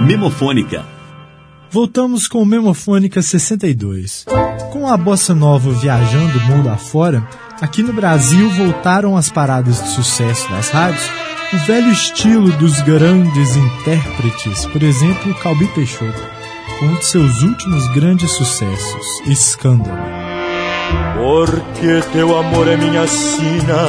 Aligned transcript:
Memofônica. 0.00 0.82
Voltamos 1.70 2.26
com 2.26 2.40
o 2.42 2.46
Memofônica 2.46 3.20
62. 3.20 4.24
Com 4.72 4.88
a 4.88 4.96
bossa 4.96 5.34
nova 5.34 5.70
viajando 5.72 6.38
o 6.38 6.42
mundo 6.46 6.70
afora, 6.70 7.22
aqui 7.60 7.82
no 7.82 7.92
Brasil 7.92 8.48
voltaram 8.50 9.14
as 9.14 9.28
paradas 9.28 9.82
de 9.82 9.88
sucesso 9.90 10.48
das 10.50 10.70
rádios 10.70 11.06
o 11.52 11.56
velho 11.66 11.90
estilo 11.90 12.50
dos 12.52 12.80
grandes 12.80 13.56
intérpretes, 13.56 14.64
por 14.66 14.82
exemplo, 14.82 15.34
Calbi 15.34 15.66
Peixoto, 15.74 16.22
com 16.78 16.86
um 16.86 16.94
de 16.94 17.04
seus 17.04 17.42
últimos 17.42 17.86
grandes 17.88 18.30
sucessos, 18.30 19.20
Escândalo. 19.26 19.98
Porque 21.16 22.00
teu 22.12 22.38
amor 22.38 22.68
é 22.68 22.76
minha 22.76 23.06
sina, 23.06 23.88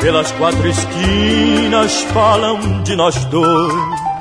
pelas 0.00 0.32
quatro 0.32 0.66
esquinas 0.66 2.02
falam 2.12 2.82
de 2.84 2.96
nós 2.96 3.22
dois. 3.26 4.15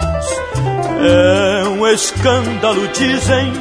É 1.08 1.64
um 1.68 1.86
escândalo, 1.88 2.88
dizem, 2.88 3.54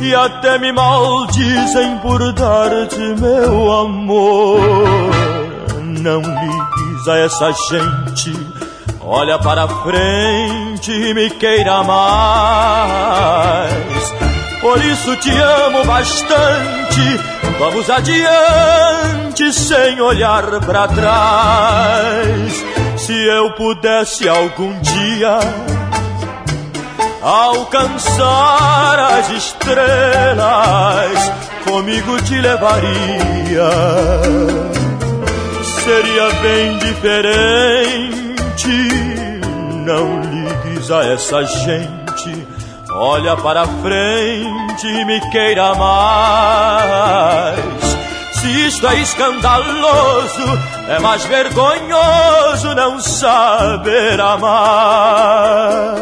e 0.00 0.14
até 0.14 0.58
me 0.58 0.72
maldizem 0.72 1.98
por 1.98 2.32
dar-te 2.32 2.98
meu 3.20 3.70
amor. 3.70 4.60
Não 5.82 6.22
ligues 6.22 7.08
a 7.08 7.18
essa 7.18 7.52
gente, 7.68 8.32
olha 9.02 9.38
para 9.38 9.68
frente 9.68 10.90
e 10.90 11.12
me 11.12 11.28
queira 11.30 11.82
mais. 11.82 13.74
Por 14.62 14.82
isso 14.82 15.14
te 15.16 15.36
amo 15.36 15.84
bastante, 15.84 17.20
vamos 17.58 17.90
adiante 17.90 19.52
sem 19.52 20.00
olhar 20.00 20.44
para 20.60 20.88
trás. 20.88 22.64
Se 22.96 23.12
eu 23.12 23.50
pudesse 23.52 24.26
algum 24.26 24.72
dia 24.80 25.38
alcançar 27.26 28.98
as 29.18 29.28
estrelas, 29.30 30.38
comigo 31.64 32.22
te 32.22 32.40
levaria. 32.40 33.68
Seria 35.82 36.30
bem 36.40 36.78
diferente. 36.78 38.26
Não 39.84 40.20
ligues 40.20 40.88
a 40.92 41.04
essa 41.04 41.44
gente. 41.44 42.46
Olha 42.92 43.36
para 43.36 43.66
frente 43.66 44.86
e 44.86 45.04
me 45.04 45.20
queira 45.30 45.74
mais. 45.74 47.58
Se 48.34 48.66
isto 48.68 48.86
é 48.86 49.00
escandaloso, 49.00 50.60
é 50.88 51.00
mais 51.00 51.24
vergonhoso 51.24 52.72
não 52.76 53.00
saber 53.00 54.20
amar. 54.20 55.96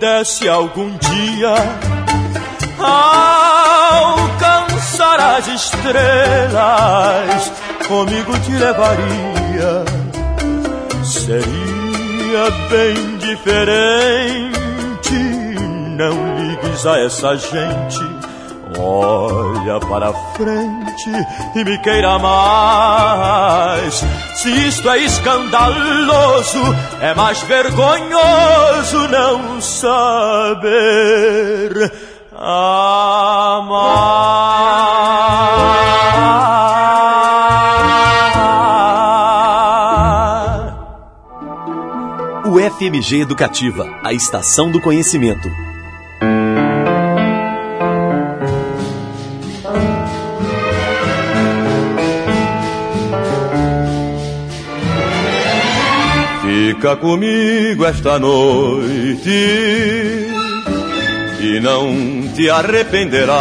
Pudesse 0.00 0.48
algum 0.48 0.96
dia 0.96 1.54
alcançar 3.98 5.20
as 5.36 5.46
estrelas, 5.46 7.52
comigo 7.86 8.32
te 8.40 8.52
levaria. 8.52 9.84
Seria 11.04 12.50
bem 12.70 13.18
diferente. 13.18 14.50
Não 15.98 16.14
ligues 16.38 16.86
a 16.86 16.98
essa 17.00 17.36
gente. 17.36 18.00
Olha 18.82 19.78
para 19.80 20.12
frente 20.34 21.10
e 21.54 21.64
me 21.64 21.76
queira 21.78 22.18
mais. 22.18 24.02
Se 24.36 24.48
isto 24.68 24.88
é 24.88 24.98
escandaloso, 25.04 26.58
é 27.00 27.14
mais 27.14 27.42
vergonhoso 27.42 29.08
não 29.08 29.60
saber 29.60 30.50
amar. 32.34 33.90
O 42.46 42.58
FMG 42.58 43.20
Educativa, 43.20 43.86
a 44.02 44.14
estação 44.14 44.70
do 44.70 44.80
conhecimento. 44.80 45.69
Fica 56.80 56.96
comigo 56.96 57.84
esta 57.84 58.18
noite 58.18 59.28
e 61.38 61.60
não 61.60 62.26
te 62.34 62.48
arrependerás. 62.48 63.36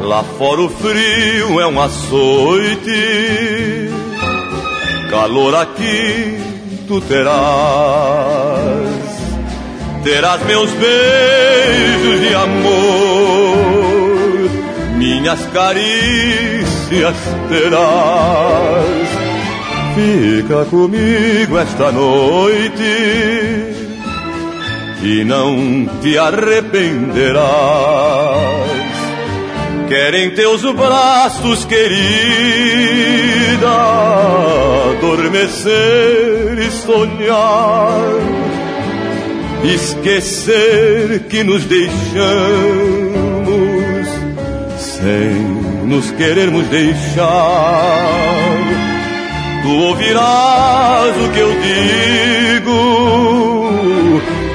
Lá 0.00 0.22
fora 0.38 0.60
o 0.60 0.68
frio 0.68 1.60
é 1.60 1.66
um 1.66 1.80
açoite, 1.80 3.90
calor 5.10 5.56
aqui 5.56 6.38
tu 6.86 7.00
terás. 7.00 7.34
Terás 10.04 10.40
meus 10.46 10.70
beijos 10.70 12.20
de 12.20 12.32
amor, 12.32 13.58
minhas 14.96 15.44
carícias 15.46 17.16
terás 17.48 19.29
Fica 19.94 20.64
comigo 20.66 21.58
esta 21.58 21.90
noite 21.90 22.82
e 25.02 25.24
não 25.24 25.86
te 26.00 26.16
arrependerás. 26.16 27.50
Querem 29.88 30.30
teus 30.30 30.62
braços, 30.72 31.64
querida, 31.64 31.98
adormecer 34.96 36.58
e 36.58 36.70
sonhar, 36.70 38.00
esquecer 39.64 41.24
que 41.28 41.42
nos 41.42 41.64
deixamos 41.64 42.00
sem 44.78 45.34
nos 45.86 46.12
querermos 46.12 46.66
deixar 46.68 48.19
tu 49.62 49.68
ouvirás 49.68 51.16
o 51.16 51.28
que 51.32 51.38
eu 51.38 51.52
digo, 52.60 52.80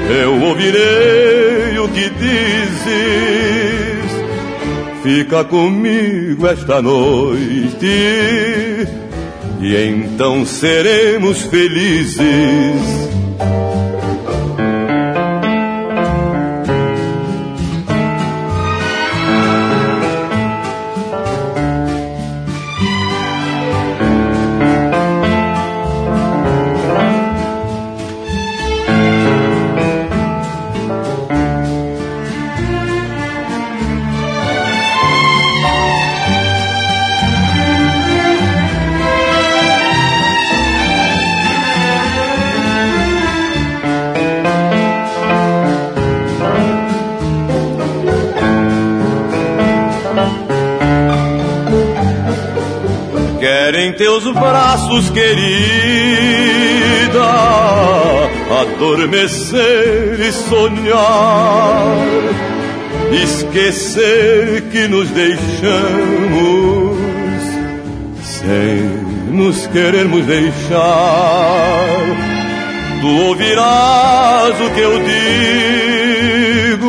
eu 0.09 0.41
ouvirei 0.47 1.79
o 1.79 1.87
que 1.89 2.09
dizes. 2.09 3.45
Fica 5.03 5.43
comigo 5.43 6.47
esta 6.47 6.81
noite 6.81 7.85
e 9.61 9.75
então 9.87 10.45
seremos 10.45 11.41
felizes. 11.43 13.05
Teus 53.97 54.23
braços, 54.33 55.09
querida, 55.09 55.45
adormecer 58.61 60.19
e 60.19 60.31
sonhar, 60.31 61.97
esquecer 63.23 64.63
que 64.71 64.87
nos 64.87 65.09
deixamos 65.09 66.95
sem 68.21 69.05
nos 69.31 69.67
querermos 69.67 70.25
deixar. 70.25 70.85
Tu 73.01 73.07
ouvirás 73.07 74.59
o 74.61 74.69
que 74.71 74.79
eu 74.81 74.99
digo, 76.69 76.87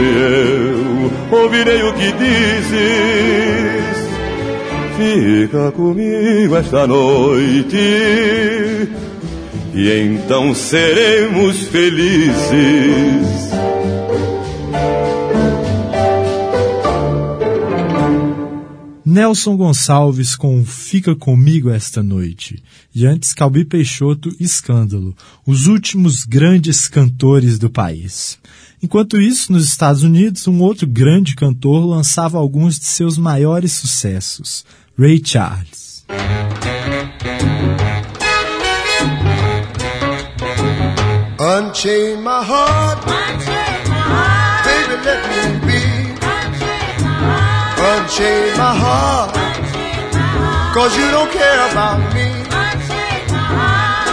e 0.00 0.04
eu 0.18 1.38
ouvirei 1.38 1.82
o 1.82 1.92
que 1.94 2.12
dizes. 2.12 3.71
Fica 5.02 5.72
comigo 5.72 6.54
esta 6.54 6.86
noite, 6.86 7.76
e 9.74 9.90
então 9.90 10.54
seremos 10.54 11.64
felizes. 11.64 13.42
Nelson 19.04 19.56
Gonçalves 19.56 20.36
com 20.36 20.64
Fica 20.64 21.16
Comigo 21.16 21.68
Esta 21.68 22.00
Noite. 22.00 22.62
E 22.94 23.04
antes 23.04 23.34
Calbi 23.34 23.64
Peixoto, 23.64 24.34
Escândalo, 24.38 25.16
os 25.44 25.66
últimos 25.66 26.22
grandes 26.24 26.86
cantores 26.86 27.58
do 27.58 27.68
país. 27.68 28.38
Enquanto 28.80 29.20
isso, 29.20 29.52
nos 29.52 29.64
Estados 29.66 30.02
Unidos, 30.02 30.48
um 30.48 30.60
outro 30.60 30.86
grande 30.86 31.34
cantor 31.34 31.84
lançava 31.84 32.38
alguns 32.38 32.78
de 32.78 32.86
seus 32.86 33.18
maiores 33.18 33.72
sucessos, 33.72 34.64
Ray 35.02 35.18
Charles. 35.18 36.04
Unchain 41.38 42.22
my 42.22 42.42
heart, 42.44 42.98
Unchain 43.02 43.88
my 43.90 43.98
heart. 44.12 44.62
baby, 44.66 44.96
let 45.06 45.20
me 45.30 45.40
be. 45.66 45.82
Unchain 46.22 46.94
my 47.02 47.12
heart. 47.26 47.78
Unchain 47.82 48.46
my 48.62 48.72
heart, 48.82 49.30
Unchain 49.34 50.06
my 50.14 50.26
heart. 50.38 50.74
cause 50.76 50.92
you 50.98 51.08
don't 51.10 51.30
care 51.32 51.60
about 51.70 51.98
me. 52.14 52.28
Unchain 52.46 53.24
my 53.34 53.42
heart. 53.58 54.06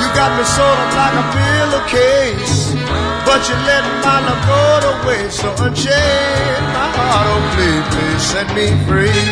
You 0.00 0.08
got 0.16 0.30
me 0.38 0.44
sort 0.56 0.78
of 0.84 0.90
like 1.00 1.14
a 1.22 1.26
pillowcase, 1.36 2.56
but 3.32 3.48
you 3.48 3.56
let 3.64 3.84
my 4.04 4.18
love 4.28 4.42
go 4.44 4.60
to 4.84 4.92
waste. 5.08 5.40
So 5.40 5.48
unchain 5.64 6.60
my 6.76 6.88
heart, 6.96 7.26
oh 7.32 7.40
please, 7.56 7.84
please 7.92 8.22
set 8.32 8.48
me 8.56 8.66
free. 8.84 9.24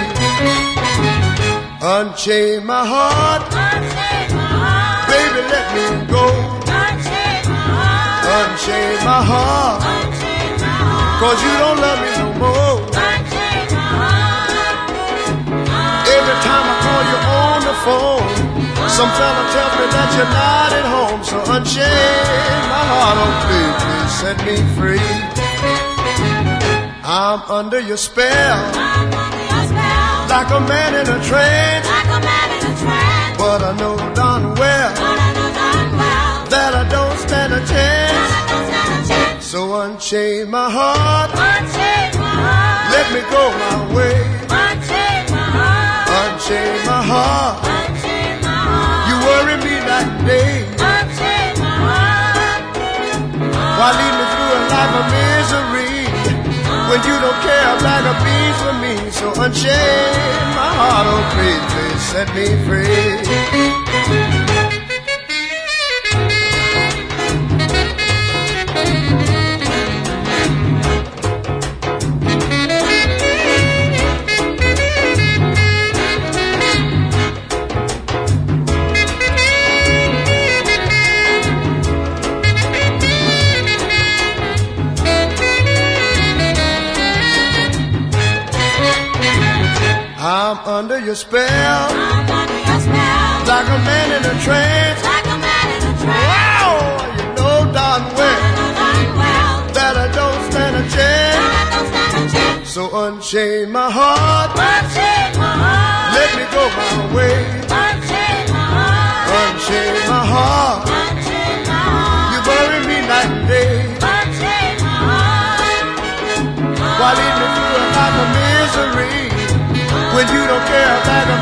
Unchain 1.82 2.64
my 2.64 2.80
heart, 2.92 3.42
Unchain 3.52 4.28
my 4.36 4.48
heart. 4.64 5.04
baby, 5.12 5.40
let 5.52 5.66
me 5.76 5.84
go. 6.08 6.24
Unchain 6.64 7.44
my 7.52 7.60
heart. 7.76 8.24
Unchain 8.40 8.96
my 9.04 9.20
heart, 9.30 9.80
Unchain 9.84 10.52
my 10.64 10.72
heart. 10.80 11.20
cause 11.20 11.38
you 11.44 11.52
don't 11.62 11.78
love 11.84 12.00
me 12.04 12.10
no 12.20 12.28
more. 12.40 12.76
Unchain 13.04 13.68
my 13.76 13.88
heart. 14.00 14.88
Every 16.16 16.36
time 16.48 16.64
I 16.72 16.74
call 16.84 17.02
you 17.12 17.18
on 17.44 17.58
the 17.68 17.76
phone, 17.84 18.32
some 18.96 19.10
fella 19.16 19.44
tells 19.54 19.74
me 19.78 19.86
that 19.92 20.08
you're 20.16 20.32
not 20.40 20.70
at 20.80 20.86
home. 20.88 21.20
So 21.30 21.36
unchain 21.52 22.60
my 22.72 22.82
heart, 22.92 23.16
oh 23.24 23.32
please 23.44 23.89
set 24.20 24.38
me 24.46 24.56
free. 24.76 25.10
I'm 27.02 27.40
under 27.50 27.80
your 27.80 27.96
spell, 27.96 28.58
under 28.76 29.44
your 29.50 29.64
spell. 29.72 30.28
like 30.28 30.50
a 30.50 30.60
man 30.72 30.94
in 31.00 31.06
a 31.08 31.18
trance. 31.24 31.86
Like 31.86 32.10
a 32.18 32.20
man 32.28 32.48
in 32.56 32.62
a 32.70 32.74
trance. 32.82 33.38
But 33.38 33.62
I 33.62 33.72
know 33.78 33.96
darn 34.14 34.54
well 34.54 34.90
But 34.94 35.18
I 35.26 35.32
know 35.36 35.48
darn 35.60 35.90
well 35.96 36.46
that 36.52 36.72
I 36.74 36.84
don't 36.88 37.18
stand 37.18 37.52
a 37.54 37.60
chance. 37.66 38.30
I 38.30 38.46
don't 38.50 38.66
stand 38.70 39.04
a 39.04 39.08
chance. 39.08 39.46
So 39.46 39.80
unchain 39.80 40.50
my 40.50 40.70
heart, 40.70 41.30
Unchain 41.32 42.20
my 42.20 42.34
heart. 42.46 42.92
let 42.94 43.06
me 43.14 43.20
go 43.34 43.42
my 43.64 43.94
way. 43.96 44.39
When 56.90 57.00
you 57.04 57.16
don't 57.20 57.40
care 57.40 57.66
a 57.70 57.78
bag 57.86 58.04
of 58.10 58.16
beans 58.26 58.58
for 58.62 58.74
me? 58.82 58.94
So 59.12 59.26
unchain 59.44 60.46
my 60.58 60.70
heart, 60.74 61.06
oh 61.06 61.22
please, 61.34 61.64
please 61.72 62.02
set 62.10 62.28
me 62.34 62.46
free. 62.66 63.69
Your 91.10 91.16
spell, 91.16 91.90
I'm 91.90 92.30
under 92.30 92.60
your 92.70 92.80
spell. 92.86 93.42
like 93.50 93.66
a 93.66 93.78
man 93.82 94.08
in 94.16 94.22
a 94.30 94.36
trance. 94.46 95.02
Like 95.02 95.26
a 95.26 95.38
man 95.42 95.66
in 95.74 95.82
a 95.82 95.94
trance. 95.98 96.30
Wow, 96.30 96.70
you 97.18 97.26
know 97.34 97.72
darn 97.74 98.02
well 98.14 99.66
that 99.74 99.94
I 100.04 100.06
don't 100.14 100.42
stand 100.52 100.76
a 100.76 100.84
that 100.84 100.90
chance. 100.94 101.34
I 101.34 101.62
don't 101.72 101.88
stand 101.90 102.14
a 102.14 102.32
chance. 102.32 102.70
So 102.70 102.82
unchain 102.94 103.72
my 103.72 103.90
heart, 103.90 104.09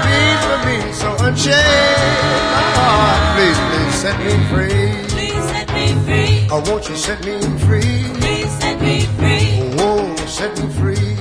beans 0.06 0.42
for 0.48 0.58
me? 0.66 0.76
So 0.92 1.08
unchain 1.24 2.18
my 2.54 2.66
heart, 2.78 3.20
please, 3.36 3.58
please 3.68 3.94
set 3.94 4.18
me 4.20 4.34
free. 4.50 4.90
Please 5.14 5.44
set 5.52 5.68
me 5.74 5.86
free. 6.04 6.48
Oh, 6.50 6.62
won't 6.70 6.88
you 6.88 6.96
set 6.96 7.24
me 7.24 7.40
free? 7.66 8.04
Please 8.20 8.50
set 8.60 8.80
me 8.80 9.00
free. 9.18 9.74
Oh, 9.78 10.16
set 10.26 10.58
me 10.58 10.68
free. 10.74 11.18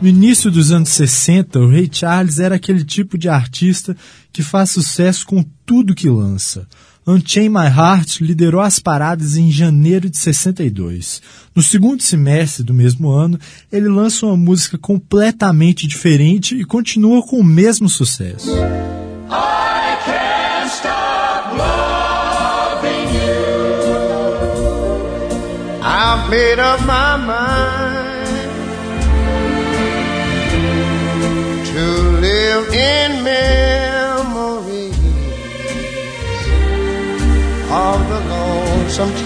No 0.00 0.08
início 0.08 0.48
dos 0.48 0.70
anos 0.70 0.90
60, 0.90 1.58
o 1.58 1.68
Ray 1.68 1.88
Charles 1.90 2.38
era 2.38 2.54
aquele 2.54 2.84
tipo 2.84 3.18
de 3.18 3.28
artista 3.28 3.96
que 4.32 4.44
faz 4.44 4.70
sucesso 4.70 5.26
com 5.26 5.44
tudo 5.66 5.92
que 5.92 6.08
lança. 6.08 6.68
Unchain 7.08 7.48
My 7.48 7.68
Heart 7.68 8.20
liderou 8.20 8.60
as 8.60 8.78
paradas 8.78 9.34
em 9.34 9.50
janeiro 9.50 10.10
de 10.10 10.18
62. 10.18 11.22
No 11.54 11.62
segundo 11.62 12.02
semestre 12.02 12.62
do 12.62 12.74
mesmo 12.74 13.08
ano, 13.08 13.40
ele 13.72 13.88
lança 13.88 14.26
uma 14.26 14.36
música 14.36 14.76
completamente 14.76 15.86
diferente 15.86 16.54
e 16.54 16.66
continua 16.66 17.26
com 17.26 17.38
o 17.38 17.44
mesmo 17.44 17.88
sucesso. 17.88 18.50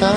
I 0.04 0.08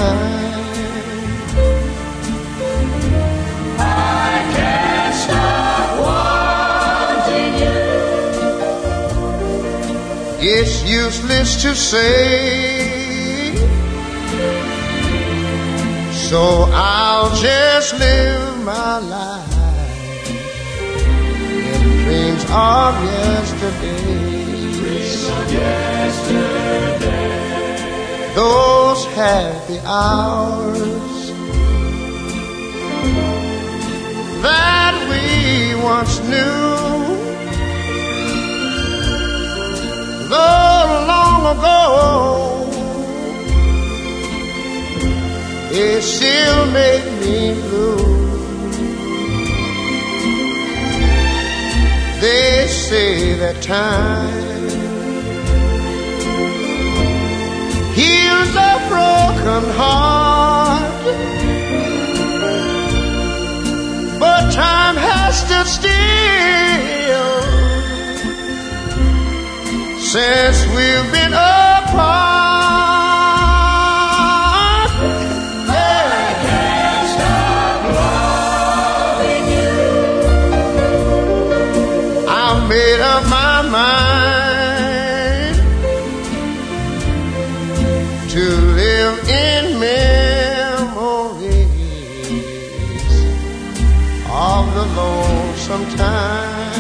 can't 4.56 5.16
stop 5.16 6.00
wanting 7.30 7.54
you. 7.62 7.78
It's 10.40 10.76
useless 10.90 11.62
to 11.62 11.76
say. 11.76 13.54
So 16.30 16.42
I'll 16.74 17.36
just 17.36 17.94
live 18.00 18.64
my 18.64 18.98
life 18.98 19.54
in 21.86 22.04
dreams 22.04 22.46
of 22.50 22.96
yesterday. 23.04 24.26
Those 28.36 29.06
happy 29.16 29.80
hours 29.86 31.32
that 34.42 34.96
we 35.10 35.82
once 35.82 36.20
knew. 36.20 36.76
Though 40.28 41.06
long 41.08 41.42
ago 41.56 41.76
it 45.72 46.02
still 46.02 46.66
make 46.72 47.06
me 47.22 47.54
blue. 47.70 47.96
They 52.20 52.68
say 52.68 53.36
that 53.36 53.62
time 53.62 54.45
broken 59.46 59.70
heart, 59.76 61.04
but 64.20 64.52
time 64.52 64.96
has 64.96 65.40
stood 65.40 65.68
still 65.68 65.92
since 70.00 70.66
we've 70.76 71.12
been 71.12 71.34
alone 94.86 95.56
sometime. 95.56 96.76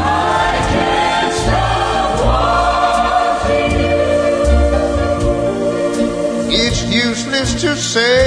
I 0.00 0.52
can't 0.72 1.32
stop 1.42 2.08
wanting 2.24 3.72
you. 3.80 3.98
It's 6.62 6.80
useless 7.06 7.50
to 7.62 7.70
say, 7.76 8.26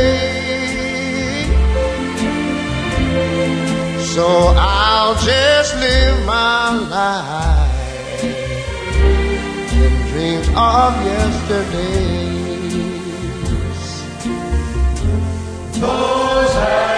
so 4.14 4.26
I'll 4.58 5.16
just 5.16 5.76
live 5.76 6.18
my 6.26 6.72
life 6.98 8.24
in 9.74 9.92
dreams 10.10 10.48
of 10.56 10.94
yesterday. 11.06 12.20
Oh. 15.84 16.21
Amen. 16.62 16.91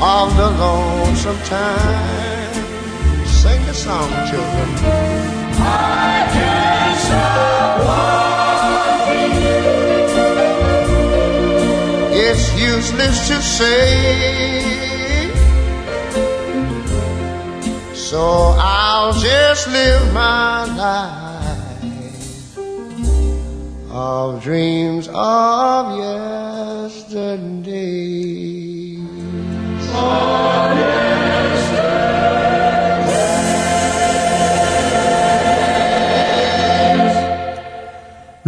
Of 0.00 0.36
the 0.36 0.50
lonesome 0.50 1.38
time. 1.44 2.54
Sing 3.26 3.60
the 3.66 3.74
song, 3.74 4.08
children. 4.30 4.68
I 5.60 6.28
can't 6.32 6.98
stop. 7.00 7.58
It's 12.12 12.52
useless 12.60 13.28
to 13.28 13.42
say. 13.42 14.68
So 17.94 18.54
I'll 18.58 19.12
just 19.14 19.68
live 19.68 20.12
my 20.12 20.64
life 20.76 22.58
of 23.90 24.42
dreams 24.42 25.08
of 25.12 25.98
yesterday. 26.88 28.37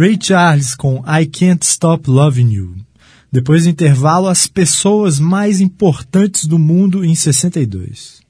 Ray 0.01 0.17
Charles 0.19 0.73
com 0.73 1.03
I 1.05 1.27
Can't 1.27 1.63
Stop 1.63 2.09
Loving 2.09 2.53
You. 2.53 2.75
Depois 3.31 3.65
do 3.65 3.69
intervalo, 3.69 4.27
as 4.27 4.47
pessoas 4.47 5.19
mais 5.19 5.61
importantes 5.61 6.47
do 6.47 6.57
mundo 6.57 7.05
em 7.05 7.13
62. 7.13 8.20